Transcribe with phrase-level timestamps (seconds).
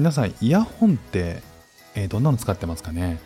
[0.00, 1.42] 皆さんイヤホンって、
[1.94, 3.18] えー、どんなの使ってますかね？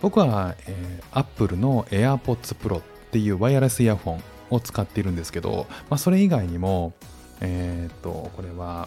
[0.00, 6.92] 僕は、えー、Apple の AirPods Pro っていうワイヤレスイヤホンを使っているんですけど、まあ、それ以外にも、
[7.40, 8.86] えっ、と、これは、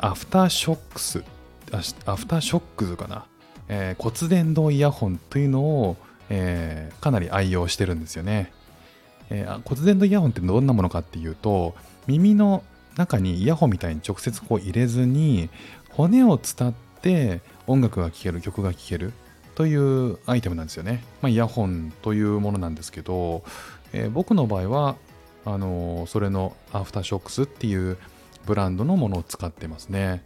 [0.00, 1.22] アフターショックス、
[2.04, 3.24] アフターショックズかな、
[3.68, 5.96] えー、骨伝導イヤホンというのを、
[6.28, 8.52] えー、かなり愛用してるんですよね、
[9.30, 11.76] えー、骨伝導イヤホンってどんなものかっていうと
[12.08, 12.64] 耳の
[12.96, 15.50] 中にイヤホンみたいに直接こう入れずに
[15.90, 19.12] 骨を伝って音楽が聴ける曲が聴ける
[19.54, 23.42] というアイテムなんですよね、まあ、イヤホンというものなんですけど、
[23.92, 24.96] えー、僕の場合は
[25.44, 27.96] あのー、それのアフターショックスっていう
[28.46, 30.24] ブランドのものを使ってますね。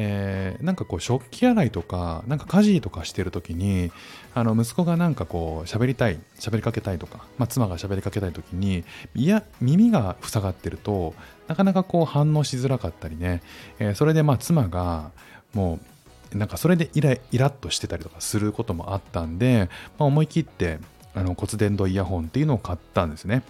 [0.00, 3.90] えー、なんかこう食器洗いとかなんか家事とかしてる時に
[4.32, 8.84] あの息子がなんかこう喋りたい喋りかけたいとか、まあ、妻が喋りかけたい時に
[9.16, 11.14] いや耳が塞がってると
[11.48, 13.42] なかなかこう反応しづらかったりね、
[13.80, 15.10] えー、それでまあ妻が
[15.52, 15.80] も
[16.32, 19.68] うなんかそれでイライラッとしてたりとかすることもあったんで、
[19.98, 20.78] まあ、思い切って
[21.14, 23.42] あの骨伝導イヤホンっていうのを買ったんですね。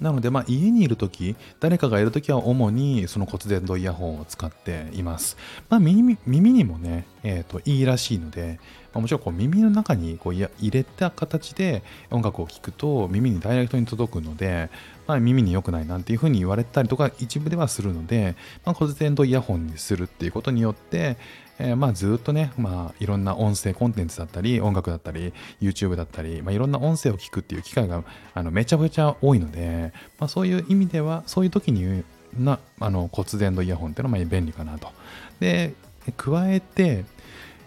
[0.00, 5.36] なので、まあ、家にいるとき、誰かがいるときは主にその骨伝導イヤホンを使っています。
[5.68, 8.60] まあ、耳耳にもね、えーと、いいらしいので、
[8.92, 11.82] まあ、もちろんこう耳の中にこう入れた形で
[12.12, 14.70] 音楽を聴くと耳にダイレクトに届くので、
[15.08, 21.16] まあ、耳に良くないなんていうふうに言われたりとか一部ではするので、まあ、骨伝導イヤホンにするっていうことによって、
[21.58, 28.04] えー、まあずっとね、まあ、いろんな音声コンテンツだったり音楽だったり YouTube だったり、まあ、いろんな音声を聞くっていう機会が
[28.34, 32.04] あのめちゃくちゃ多いので、まあ、そういう意味ではそういう時に
[32.38, 34.92] なあの骨伝導イヤホンっていうのは便利かなと。
[35.40, 35.74] で
[36.12, 37.04] 加えて、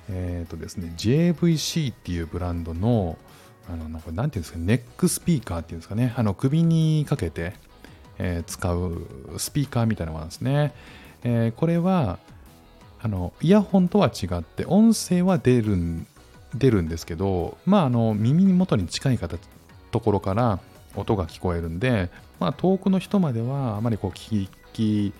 [0.09, 3.17] えっ、ー、とですね、JVC っていうブランドの
[3.71, 7.53] あのなんかなんていうんですかネックスピーカーっていうんですかねあの首にかけて、
[8.17, 9.05] えー、使う
[9.37, 10.73] スピーカーみたいなものなんですね、
[11.23, 12.17] えー、これは
[12.99, 16.07] あのイヤホンとは違って音声は出るん
[16.55, 19.39] 出るんですけどまああの耳元に近い形
[19.91, 20.59] ところから
[20.95, 22.09] 音が聞こえるんで、
[22.39, 25.13] まあ、遠くの人まではあまりこう聞き、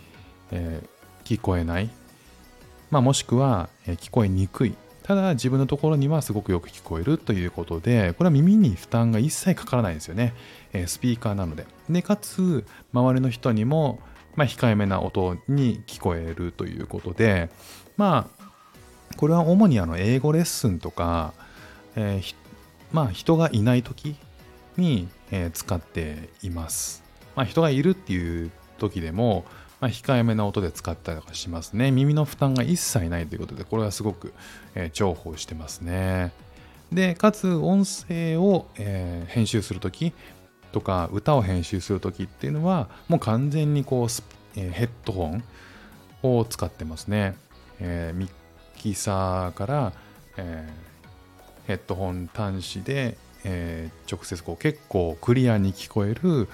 [0.51, 1.89] えー、聞こえない、
[2.91, 4.75] まあ、もしくは、聞こえにくい
[5.09, 10.35] ただ自分のところにはすごくよく聞こえるということで、これは耳に負担が一切かからないんですよね。
[10.85, 11.65] スピーカーなので。
[11.89, 12.63] で、かつ、
[12.93, 13.99] 周りの人にも、
[14.35, 17.49] まあ、控えめな音に聞こえるということで、
[17.97, 21.33] まあ、これは主にあの英語レッスンとか、
[21.95, 22.35] えー、
[22.91, 24.15] まあ、人がいない時
[24.77, 25.07] に、
[25.53, 27.03] 使っています。
[27.35, 29.43] まあ、人がいるっていう時でも、
[29.81, 31.91] まあ、控えめな音で使ったりとかしますね。
[31.91, 34.33] 耳の負担が一切ないということで、これはすごく、
[34.75, 36.33] え、重宝してますね。
[36.91, 40.13] で、かつ音声を、え、編集するとき
[40.71, 44.07] とか、歌を編集するときっていうのは、もう完全にこう、
[44.59, 45.43] え、ヘッドホン
[46.23, 47.35] を使ってますね。
[47.79, 48.27] え、ミ
[48.75, 49.93] キサーから、
[50.35, 50.67] え、
[51.67, 56.49] ヘッドホン端子で、え、直接こう結構クリアに聞こえる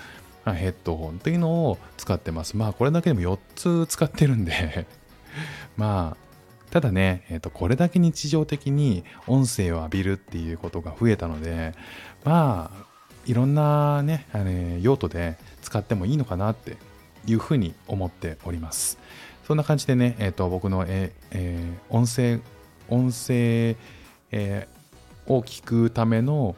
[0.54, 2.58] ヘッドホンというのを使ってます。
[2.58, 4.88] まあこれだけでも4つ使ってるんで
[5.78, 6.26] まあ
[6.72, 11.74] ただね、えー、とこれだけ日常的に音声を浴びるっていうことが増えたので
[12.24, 12.86] まあ
[13.26, 16.78] いろんなね、あの用途で使ってもいいのかなって
[17.26, 19.00] いうふうに思っております。
[19.48, 22.40] そんな感じでね、えー、と僕の、ええー、音声、
[22.88, 23.78] 音声、
[24.32, 26.56] えー、を聞くための、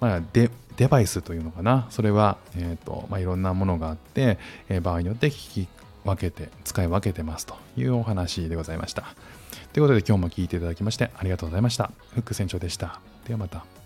[0.00, 1.86] まあ、デデバイスというのかな。
[1.90, 4.38] それは、えーとまあ、いろんなものがあって、
[4.68, 5.68] えー、場合によって聞き
[6.04, 9.04] 分けて、使い分けてますというお話でございました。
[9.72, 11.90] ということで今日も聞いていただきましてありがとうございました。
[12.14, 13.00] フック船長でした。
[13.26, 13.79] ではまた。